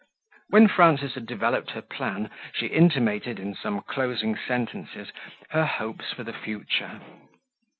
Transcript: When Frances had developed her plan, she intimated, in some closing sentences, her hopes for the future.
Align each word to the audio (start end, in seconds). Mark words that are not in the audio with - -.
When 0.49 0.67
Frances 0.67 1.13
had 1.13 1.27
developed 1.27 1.69
her 1.69 1.81
plan, 1.83 2.31
she 2.55 2.65
intimated, 2.65 3.37
in 3.39 3.53
some 3.53 3.81
closing 3.81 4.35
sentences, 4.35 5.09
her 5.51 5.67
hopes 5.67 6.11
for 6.11 6.23
the 6.23 6.33
future. 6.33 7.01